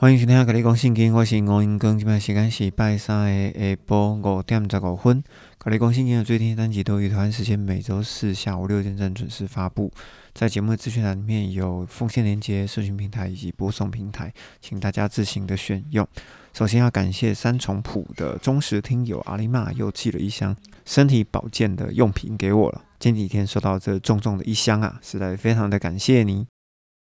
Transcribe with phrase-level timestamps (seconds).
[0.00, 5.24] 欢迎收听《格你讲圣经》，我是吴英庚，今麦时间是拜三的下晡五点十五分。
[5.58, 9.92] 格你讲圣经的最新单集都于台湾时间每周四下午六点正准时发布。
[10.32, 16.06] 在节目的资讯栏里面有奉献连接、社群平台以及播送平台，请大家自行的选用。
[16.52, 22.82] 首先要感谢三重埔的忠实听友阿丽玛又寄了一箱身体保健的用品给我了。
[23.00, 26.46] 前几天收到这重重的一箱啊，实在非常的感谢你。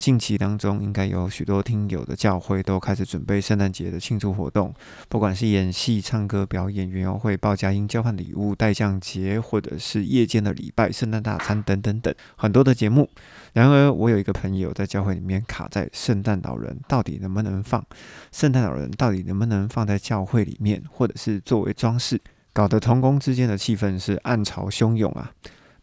[0.02, 4.74] 近期当中，应该有许多听友的教会都开始准备圣诞节的庆祝活动，
[5.08, 13.08] 不管是演戏、唱歌、表演、园游会、报佳音、交换礼物、代降节，或者是夜间的礼拜、圣诞大餐等等等很多的节目。
[13.52, 17.86] 然而，我有一个朋友在教会里面卡在圣诞老人到底能不能放？
[18.32, 22.20] 圣诞老人到底能不能放在教会里面，或者是作为装饰？
[22.52, 25.30] 搞得同工之间的气氛是暗潮汹涌啊！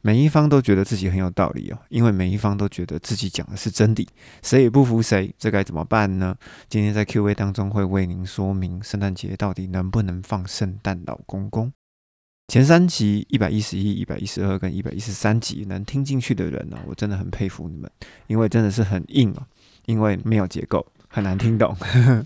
[0.01, 4.07] 每一方都觉得自己很有道理哦，因为每一方都觉得自己讲的是真理，
[4.41, 6.35] 谁也不服谁，这该怎么办呢？
[6.69, 11.71] 今天在 Q&A 当中会为您说明圣诞节到底能不能放圣诞老公公。
[12.47, 17.91] 前三集一百一十一、一百一十二跟一百一十三集能听进去的人呢，我真的很佩服你们，
[18.27, 19.45] 因为真的是很硬哦，
[19.85, 21.75] 因为没有结构，很难听懂。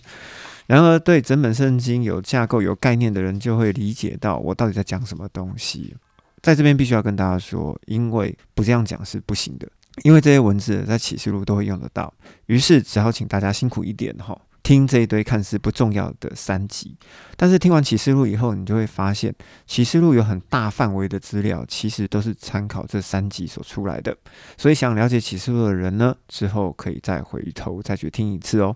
[0.68, 5.96] 然而对整本圣经有架构、有概念的人，就会理解到我到底在讲什么东西。
[6.44, 9.68] 在这边必须要跟大家说，因为不这样讲是不行的，
[10.04, 12.14] 因为这些文字在启示录都会用得到。
[12.48, 16.98] 于是只好请大家辛苦一点哈，听这一堆看似不重要的三集。
[17.38, 19.34] 但是听完启示录以后，你就会发现，
[19.66, 24.14] 启示录有很大范围的资料，其实都是参考这三集所出来的。
[24.58, 28.76] 所以想了解启示录的人呢，之后可以再回头再去听一次哦。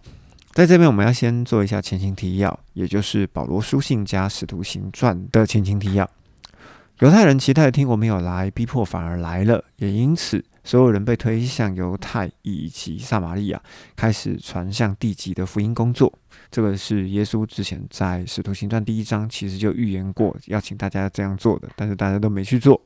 [0.54, 6.10] 在这边我们要先做一下前情提要，也就是保罗书信加使徒行传的前情提要。
[7.00, 13.62] 犹太人期待天国没有来，逼迫反而来了，也因此所有人被推向犹太以及撒玛利亚，
[13.96, 16.12] 开始传向地极的福音工作。
[16.50, 22.82] 这个是耶稣之前在使徒行传第一章其实就预言过，要请大家这样做的，但是大家都没去做，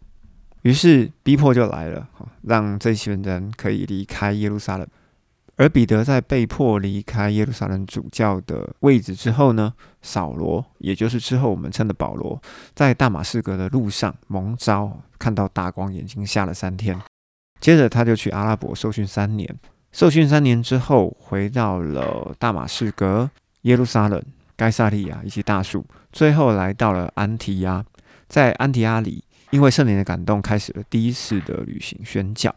[0.64, 2.06] 于是逼迫就来了，
[2.42, 4.86] 让这群人可以离开耶路撒冷。
[5.62, 12.42] 而彼得在被迫离开耶路撒冷主教的位置之后呢，扫罗，也就是之后我们称的保罗，
[12.74, 17.00] 在大马士革的路上蒙召，看到大光，眼睛瞎了三天。
[17.60, 19.56] 接着他就去阿拉伯受训三年，
[19.92, 23.30] 受训三年之后，回到了大马士革、
[23.62, 24.20] 耶路撒冷、
[24.56, 27.86] 该萨利亚以及大树，最后来到了安提亚。
[28.28, 32.52] 在安提阿里，因为圣灵的感动，开始了第一次的旅行宣教。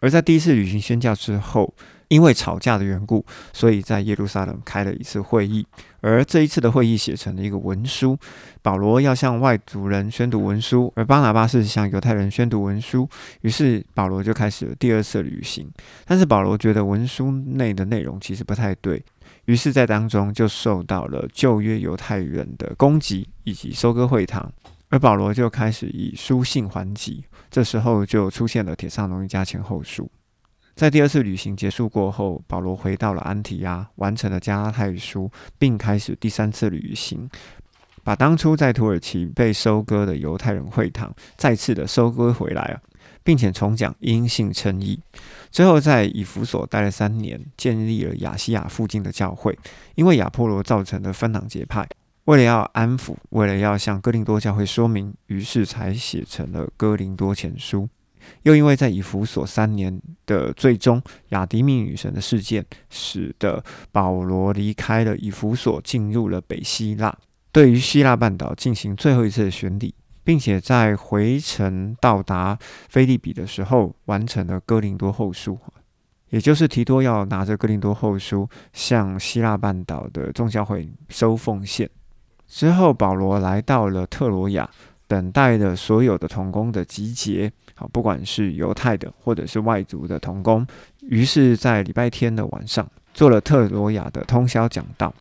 [0.00, 1.72] 而在第一次旅行宣教之后，
[2.08, 5.66] 因为吵架的缘故，所以在耶路撒冷开了一次会议，
[6.00, 8.16] 而这一次的会议写成了一个文书。
[8.62, 13.08] 保罗要向外族人宣读文书，而巴拿巴是向犹太人宣读文书。
[13.42, 15.70] 于是保罗就开始了第二次旅行。
[16.04, 19.04] 但是保罗觉得文书内的内容其实不太对，
[19.46, 24.52] 于是，在当中就受到了旧约犹太人的攻击以及收割会堂，
[24.88, 27.24] 而保罗就开始以书信还击。
[27.50, 30.04] 这时候就出现了《铁上农一家前后书》。
[30.76, 37.30] 在第二次旅行结束过后，保罗回到了安提亚，完成了加拉太书，并开始第三次旅行，
[38.04, 42.76] 把当初在土耳其被收割的犹太人会堂再次的收割回来啊，
[43.24, 45.00] 并且重讲因信称义。
[45.50, 49.58] 之后在以弗所待了三年，建立了亚细亚附近的教会。
[49.94, 51.88] 因为亚波罗造成的分党结派，
[52.26, 57.88] 为了要安抚，为了要向哥林多教会说明，于是才写成了哥林多前书。
[58.42, 61.00] 又因为在以弗所三年的最终
[61.30, 67.16] 雅迪密女神的事件，使得保罗离开了以弗所，进入了北希腊，
[67.52, 75.58] 对于希腊半岛进行最后一次的巡礼，并且在回程到达菲利比的时候，完成了哥林多后书，
[76.30, 81.88] 也就是提多要拿着哥林多后书向希腊半岛的众教会收奉献。
[82.48, 84.70] 之后，保罗来到了特罗亚。
[85.08, 90.66] 等待的所有的童工的集结，好，不管是犹太的或者是外族的童工，
[91.02, 95.14] 于是，在礼拜天的晚上做了特罗亚的通宵讲道，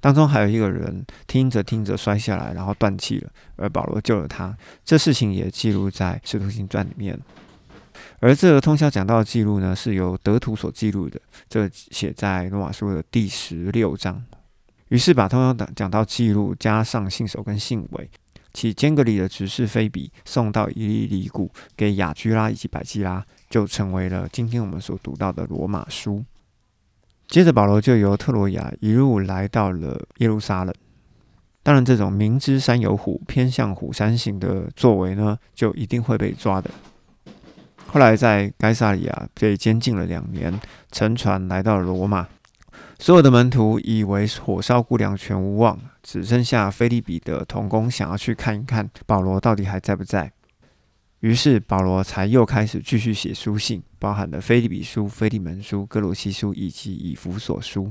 [0.00, 4.54] 当中还有一个人听着听着摔下来，然后断气了，而保罗救了他。
[4.84, 7.18] 这事情也记录在《使徒行传》里面。
[8.20, 11.18] 而这个通宵讲道的记录呢，是由德图所记录的，
[11.48, 14.22] 这写在罗马书的第十六章。
[14.88, 18.10] 于是把通宵讲讲道记录加上信手跟信尾。
[18.54, 26.24] 其间隔里的执事菲比送到伊利里谷给雅居拉以及百基拉，就成为了今天我们所读到的罗马书。
[27.26, 30.72] 接着保罗就由特罗亚一路来到了耶路撒冷。
[31.62, 36.70] 当然，这种明知山有虎，偏向虎山行的作为呢，就一定会被抓的。
[37.86, 40.60] 后来在该萨里亚被监禁了两年，
[40.92, 42.28] 乘船来到了罗马。
[42.98, 50.30] 所有的门徒以为火烧姑娘全无望，只剩下菲利比的童工想要去看一看保罗到底还在不在。
[51.20, 57.90] 于是保罗才又开始继续写书信，包含了菲利比书、菲利门书、哥罗西书以及以弗所书。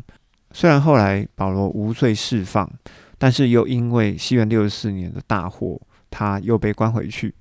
[0.52, 2.72] 虽然后来保罗无罪释放，
[3.18, 7.34] 但是又因为西元六十四年的大火，他又被关回去。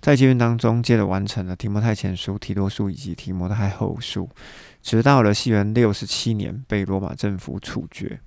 [0.00, 4.28] 在监狱当中，接着完成了提摩太前书、提多书以及提摩太后书，
[4.82, 8.20] 直到了西元六十七年被罗马政府处决。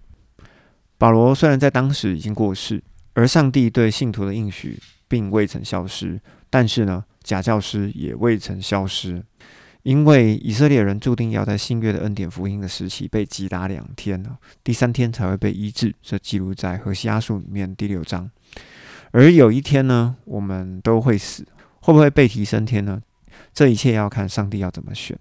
[0.97, 2.83] 保罗虽然在当时已经过世，
[3.13, 6.19] 而上帝对信徒的应许并未曾消失，
[6.49, 9.23] 但是呢，假教师也未曾消失，
[9.83, 18.29] 因为以色列人注定要在新约的恩典福音的时期被击打两天呢，第三天才会被医治，这记录在何西阿书里面第六章。
[19.11, 21.47] 而有一天呢，我们都会死。
[21.81, 23.01] 会不会被提升天呢？
[23.53, 25.17] 这一切要看上帝要怎么选，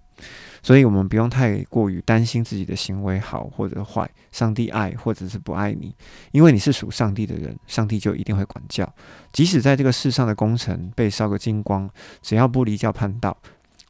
[0.62, 5.94] 所以我们不用太过于担心自己的行为好或者坏，上帝爱或者是不爱你，
[6.30, 8.88] 因为你是属上帝的人，上帝就一定会管教。
[9.32, 11.90] 即使在这个世上的功臣被烧个精光，
[12.22, 13.36] 只要不离教叛道，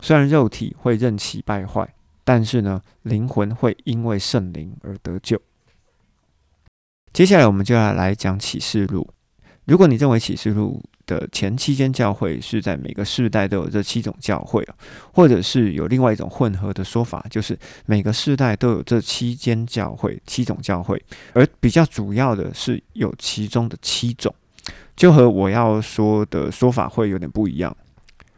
[0.00, 1.92] 虽然肉体会任其败坏，
[2.24, 5.40] 但是呢，灵魂会因为圣灵而得救。
[7.12, 9.06] 接下来我们就要来讲启示录。
[9.66, 14.64] 如果你认为启示录，的前七间教会是在每个世代都有这七种教会，
[15.12, 21.02] 或者是有另外一种混合的说法，就是每个世代都有这七间教会、七种教会，
[21.32, 24.32] 而比较主要的是有其中的七种，
[24.94, 27.76] 就和我要说的说法会有点不一样。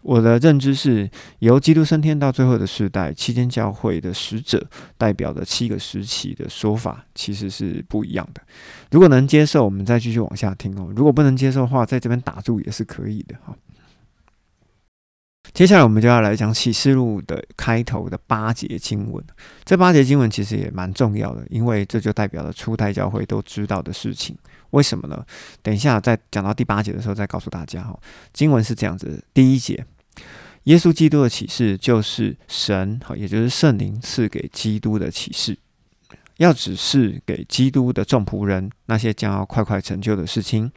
[0.02, 1.08] 我的认知是
[1.38, 4.64] 由基督升天到最后的世代，七间教会的使者
[4.98, 8.42] 代表的七个时期的说法其实是不一样的。
[8.90, 13.56] 如果能接受，我们再继续往下听哦；如果不能接受的话，在这边打住也是可以的哈。
[15.52, 19.22] 接下来我们就要来讲启示录的开头的八节经文。
[19.64, 24.36] 这八节经文其实也蛮重要的，因为这就代表了初代教会都知道的事情。
[24.70, 25.24] 为什么呢？
[25.60, 27.98] 等一下在讲到第八节的时候再告诉大家哈。
[28.32, 29.84] 经文是这样子：第一节，
[30.64, 35.58] 耶稣基督的启示就是神，好，也就是圣灵赐给基督的启示，
[36.36, 40.70] 要指示给基督的众仆人那些将要快快成就的事情。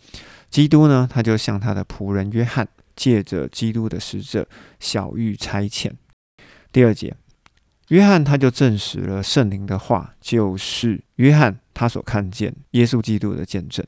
[0.50, 4.48] 基督呢，他就向他的仆人约翰，借着基督的使者
[4.80, 5.92] 小玉差遣。
[6.72, 7.16] 第二节，
[7.90, 11.60] 约翰他就证实了圣灵的话，就是约翰。
[11.78, 13.86] 他所看见耶稣基督的见证，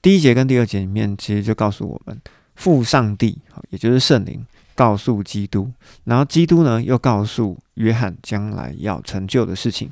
[0.00, 2.16] 第一节跟第二节里面，其实就告诉我们，
[2.60, 3.38] 父上帝，
[3.70, 5.72] 也就是圣灵，告诉基督，
[6.04, 9.90] 然后基督呢又告诉约翰将来要成就的事情，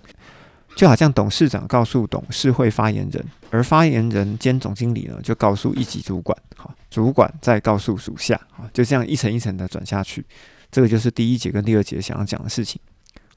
[0.76, 10.22] 就好像董事长告诉董事会发言人，而发言人兼总经理呢就告诉一级主管，好，主管再告诉属下，啊，就这样一层一层的转下去，
[10.70, 12.78] 这个就是第一节跟第二节想要讲的事情。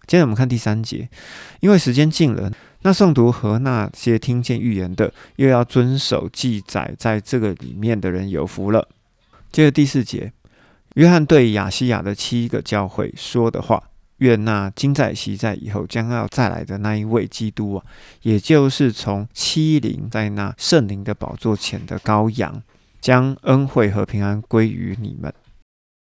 [0.08, 1.08] 接着我们看第三节，
[1.62, 2.52] 因为时间近了。
[2.82, 8.90] 那诵读和那些听见预言的，又要遵守记载在这个里面的人有福了。
[9.52, 10.32] 接着第四节，
[10.96, 13.84] 约翰对亚西亚的七个教会说的话：
[14.18, 17.86] 愿那今在、昔在、以后将要再来的那一位基督啊，
[18.22, 22.62] 也就是从七灵在那圣灵的宝座前的羔羊，
[23.00, 25.34] 将恩惠和平安归于你们。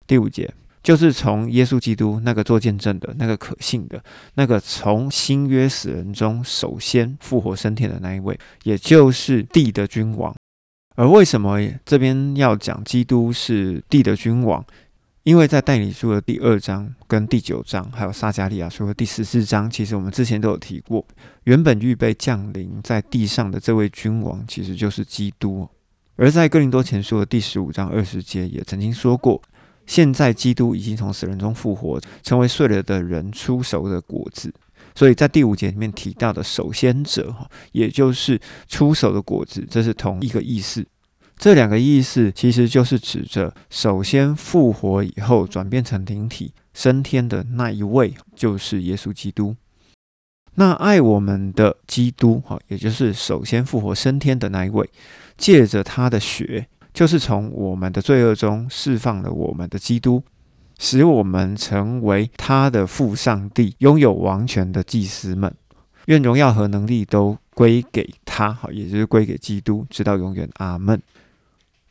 [0.08, 0.54] 第五节。
[0.84, 4.04] 就是从耶稣基督那个做见证的、那个可信的、
[4.34, 10.36] 那个从新约死人中首先复活升天的那一位，也就是地的君王。
[10.96, 14.64] 而为什么这边要讲基督是地的君王？
[15.24, 21.06] 因为在代理书的第二章、跟第九章，还有撒加利亚书的第十四章，其实我们之前都有提过，
[21.46, 25.68] 原本预备降临在地上的这位君王，其实就是基督。
[26.18, 29.42] 而在哥林多前书的第十五章二十节，也曾经说过。
[29.86, 34.54] 现在基督已经从死人中复活，成为睡了的人出熟的果子。
[34.96, 40.86] 所以在第五节里面提到的首先者，哈，也就是出手的果子，这是同一个意思。
[41.38, 49.56] 这两个意思其实就是指着首先复活以后转变成灵体升天的那一位，就是耶稣基督。
[50.56, 54.88] 那爱我们的基督，哈，也就是首先复活升天的那一位，
[55.38, 56.68] 借着他的血。
[56.94, 60.24] 就是从我们的罪恶中释放了我们的基督，
[60.78, 65.54] 使我们成为他的父上帝，拥有王权的祭司们。
[66.08, 70.50] 愿荣耀和能力都归给他，好，也就是归给基督，直到永远。
[70.56, 71.02] 阿门。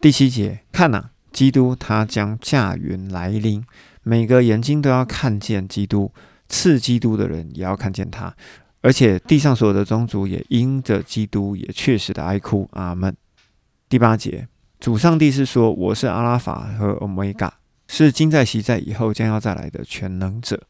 [0.01, 3.65] 第七节，看呐，基督他将驾云来临，
[4.03, 6.13] 每个眼睛都要看见基督，
[6.49, 8.35] 赐基督的人也要看见他，
[8.83, 12.69] 而且地上所有的宗族也因着基督也确实的哀哭。
[12.73, 13.17] 阿门。
[13.89, 14.49] 第八节。
[14.81, 17.53] 主上帝是说：“我是阿拉法和欧米伽，
[17.95, 20.63] 是金在、熙在、以后将要再来的全能者。”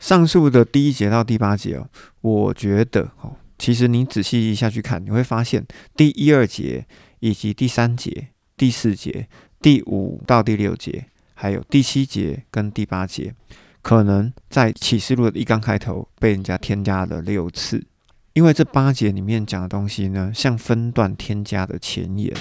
[0.00, 1.88] 上述的第一节到第八节哦，
[2.22, 5.64] 我觉得哦，其实你仔细一下去看，你会发现
[5.96, 6.84] 第一二节
[7.20, 9.28] 以及第三节、第四节、
[9.60, 13.32] 第五到第六节，还有第七节跟第八节，
[13.80, 17.84] 可能在启示录的一刚开头被人家添加了六次，
[18.32, 22.32] 因为这八节里面讲的东西呢，像分段添加的前言，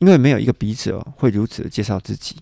[0.00, 2.36] 因为没有一个笔者会如此的介绍自己。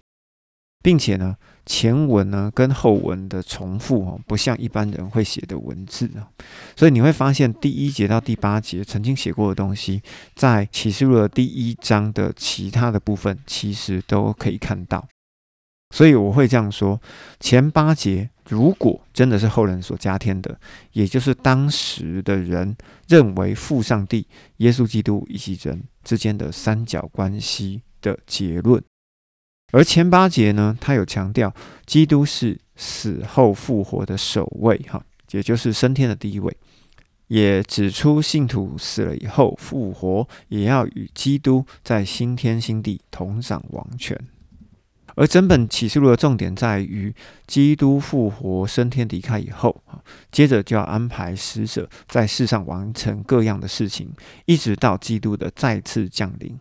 [0.82, 6.30] 并且呢，前文呢跟后文的重复哦，不像一般人会写的文字啊，
[6.76, 10.02] 所以你会发现第一节到第八节曾经写过的东西，
[10.34, 15.06] 在启示录的第一章的其他的部分其实都可以看到。
[15.90, 17.00] 所以我会这样说：
[17.40, 20.60] 前八节如果真的是后人所加添的，
[20.92, 22.76] 也就是当时的人
[23.08, 24.26] 认为父上帝、
[24.58, 28.82] 耶稣基督以及人之间的三角关系的结论。
[29.72, 36.56] 而前八节呢，他有强调基督是死后复活的首位，哈，也就是升天的第一位，
[37.26, 44.18] 也指出信徒死了以后复活，也要与基督在新天新地同掌王权。
[45.18, 47.12] 而整本启示录的重点在于，
[47.44, 49.82] 基督复活升天离开以后，
[50.30, 54.12] 接着就要安排使者在世上完成各样的事情，
[54.44, 56.56] 一直到基督的再次降临。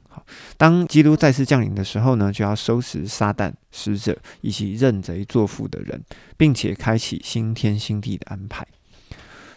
[0.57, 6.03] 当基督再次降临的时候呢，就要收拾撒旦、使者以及认贼作父的人，
[6.35, 8.65] 并且开启新天新地的安排。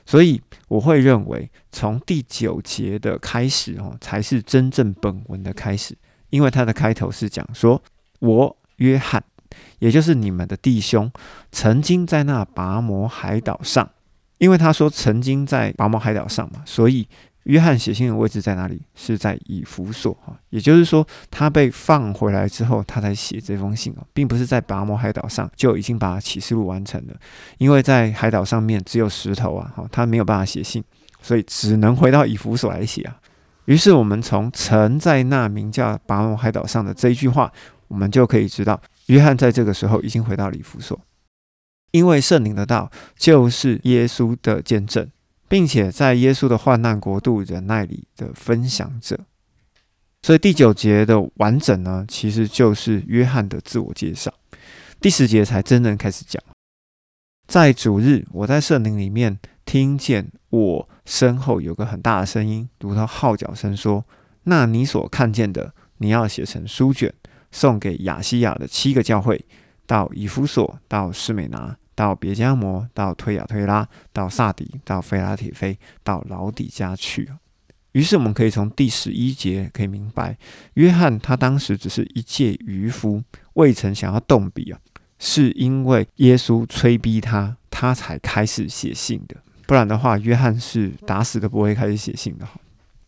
[0.05, 5.97] 所以，我会认为从第九节的开始，哦，才是真正本文的开始，
[6.29, 7.83] 因为它的开头是讲说，
[8.19, 8.60] 我。
[8.81, 9.23] 约翰，
[9.79, 11.11] 也就是你们的弟兄，
[11.51, 13.89] 曾经在那拔摩海岛上，
[14.39, 17.07] 因为他说曾经在拔摩海岛上嘛，所以
[17.45, 18.81] 约翰写信的位置在哪里？
[18.95, 27.15] 是在以弗所哈，也就是说他被放回来之后，他才写这封信啊，并不是在拔摩海岛上就已经把启示录完成了，
[27.59, 30.85] 因为在海岛上面只有石头啊，哈，他没有办法写信，
[31.23, 33.17] 所以只能回到以弗所来写啊。
[33.67, 37.53] 于是我们从曾在那名叫拔摩海岛上的这一句话。
[37.91, 40.99] 我们就可以知道，约翰在这个时候已经回到里弗所，
[41.91, 45.11] 因为圣灵的道就是耶稣的见证，
[45.49, 49.19] 并且在耶稣的患难国度忍耐里的分享者。
[50.23, 54.33] 所以第九节的完整呢，其实就是约翰的自我介绍。
[55.01, 56.41] 第十节才真正开始讲，
[57.49, 64.05] 在主日，我在圣灵里面听见我身后有个很大的声音，如同号角声，说
[64.45, 67.13] ：“那你所看见的，你要写成书卷。”
[67.51, 69.45] 送给亚西亚的七个教会，
[69.87, 77.29] 到以弗所，到士美拿，到别加摩，到推亚推拉，到萨底，到菲拉铁菲，到老底家去。
[77.93, 80.39] 于是我们可以从第十一节可以明白，
[80.75, 83.23] 约翰他当时只是一介渔夫，
[83.55, 84.79] 未曾想要动笔啊，
[85.19, 89.37] 是因为耶稣催逼他，他才开始写信的。
[89.67, 92.47] 不然的话，约翰是打死都不会开始写信的。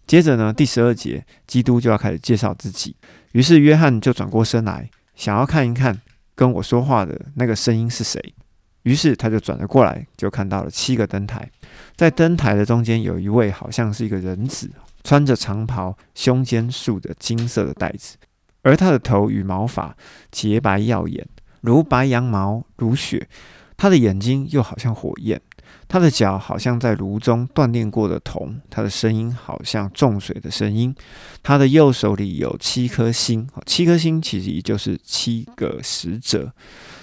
[0.06, 2.94] 接着呢，第十二节，基督就要开始介绍自己。
[3.32, 6.00] 于是约翰就转过身来，想要看一看
[6.34, 8.34] 跟我说话的那个声音是谁。
[8.82, 11.48] 于是他就转了过来，就看到了七个灯台，
[11.96, 14.70] 在灯台的中间有一位好像是一个人子，
[15.04, 18.16] 穿着长袍，胸间束着金色的带子，
[18.62, 19.96] 而他的头与毛发
[20.32, 21.24] 洁白耀眼，
[21.60, 23.28] 如白羊毛，如雪。
[23.76, 25.40] 他的眼睛又好像火焰。
[25.88, 30.94] 他的脚好像在炉中锻炼过的铜，他的声音好像重水的声音。
[31.42, 36.52] 他的右手里有七颗星，七颗星其实也就是七个使者。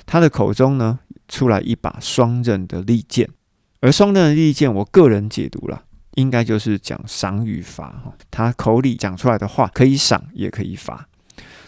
[0.05, 3.29] 他的口中呢出来一把双刃的利剑，
[3.81, 5.83] 而双刃的利剑，我个人解读了，
[6.15, 7.89] 应该就是讲赏与罚。
[8.03, 11.07] 哈，他口里讲出来的话可以赏也可以罚。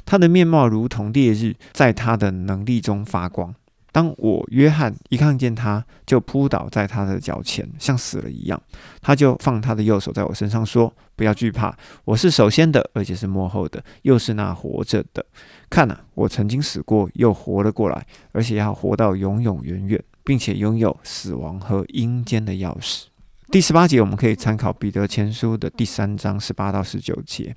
[0.03, 3.53] 他的面貌如同烈日，在他的能力中发光。
[3.91, 8.61] 当我约翰一看见他，就扑倒在他的脚前，像死了一样。
[9.01, 15.25] 他就放他的右手在我身上，说：“不要惧怕，我是首先的，而且是幕后的，又是那活着的。
[15.69, 23.05] 看呐，我曾经死过，又活了过来，而且要活到永永远远，并且拥有死亡和阴间的钥匙。”
[23.51, 27.53] 第十八节我们可以参考彼得前书的第三章十八到十九节。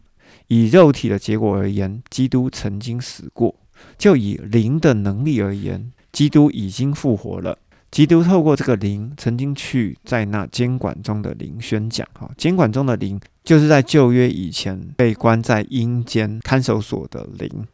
[0.48, 3.54] 以肉体的结果而言，基督曾经死过；
[3.96, 7.58] 就以灵的能力而言，基督已经复活了。
[7.90, 12.06] 基督透过这个灵，曾经去在那监管中的灵宣讲。
[12.14, 17.66] 哈，监管中的灵，就是在旧约以前被关在阴间看守所的灵。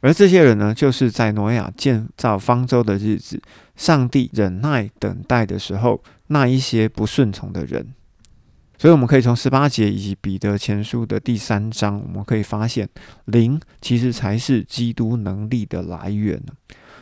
[0.00, 3.42] 而这些人呢，就是在挪亚建造方舟的日子，
[3.74, 7.84] 上帝忍耐等待的时候，那一些不顺从的人。
[8.78, 12.88] 所以，我们可以从十八节以及彼得前书的第三章，我们可以发现，
[13.24, 16.40] 灵其实才是基督能力的来源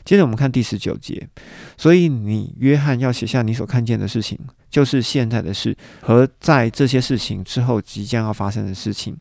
[0.07, 1.29] 接着我们看第十九节，
[1.77, 4.39] 所以你约翰要写下你所看见的事情，
[4.71, 9.19] 就是现在的事和在这些事情之后即将要发生的事情。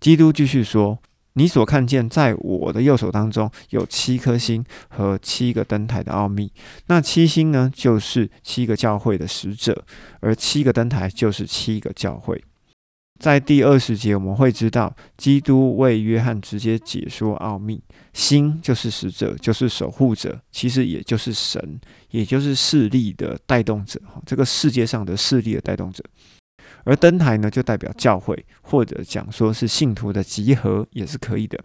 [0.00, 0.98] 基督继续说。
[1.38, 6.50] 你所看见，在我的右手当中有七颗星和七个灯台的奥秘。
[6.86, 9.74] 那七星呢，就是七个教会的使者；
[10.20, 12.42] 而七个灯台就是七个教会。
[13.18, 17.82] 在第二十节，我们会知道，基督为约翰直接解说奥秘。
[18.12, 21.78] 星就是使者，就是守护者，其实也就是神，
[22.10, 24.00] 也就是势力的带动者。
[24.06, 26.02] 哈，这个世界上的势力的带动者。
[26.84, 31.58] 而灯台呢，就代表教会，或者讲说是信徒的集合，也是可以的。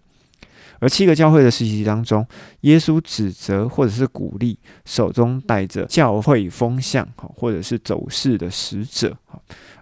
[0.80, 2.26] 而七个教会的时期当中，
[2.62, 9.16] 耶稣指责或者是鼓励手中带着教会风向，或者是走势的使者，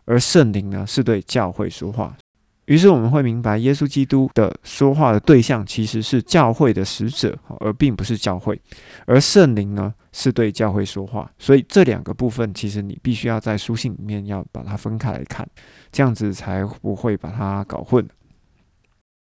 [0.05, 2.17] 而圣灵呢，是对教会说话。
[2.67, 8.61] 于是我们会明白，耶稣基督的说话的对象其实是教会的使者，而并不是教会。
[9.07, 11.29] 而圣灵呢，是对教会说话。
[11.37, 15.49] 所以这两个部分，其实你必须要在书信里面要把它分开来看，
[15.91, 18.07] 这样子才不会把它搞混。